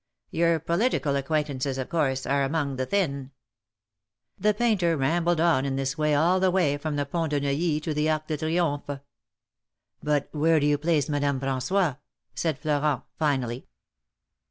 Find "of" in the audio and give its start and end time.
1.77-1.89